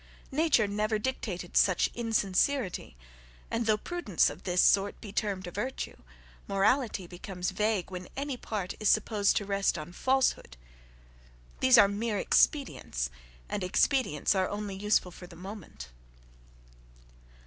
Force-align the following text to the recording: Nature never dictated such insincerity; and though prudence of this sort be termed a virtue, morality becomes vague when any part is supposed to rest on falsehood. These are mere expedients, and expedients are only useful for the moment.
Nature 0.31 0.65
never 0.65 0.97
dictated 0.97 1.55
such 1.55 1.91
insincerity; 1.93 2.97
and 3.51 3.67
though 3.67 3.77
prudence 3.77 4.31
of 4.31 4.45
this 4.45 4.59
sort 4.59 4.99
be 4.99 5.11
termed 5.13 5.45
a 5.45 5.51
virtue, 5.51 5.95
morality 6.47 7.05
becomes 7.05 7.51
vague 7.51 7.91
when 7.91 8.07
any 8.17 8.35
part 8.35 8.73
is 8.79 8.89
supposed 8.89 9.37
to 9.37 9.45
rest 9.45 9.77
on 9.77 9.93
falsehood. 9.93 10.57
These 11.59 11.77
are 11.77 11.87
mere 11.87 12.17
expedients, 12.17 13.11
and 13.47 13.63
expedients 13.63 14.33
are 14.33 14.49
only 14.49 14.73
useful 14.73 15.11
for 15.11 15.27
the 15.27 15.35
moment. 15.35 15.89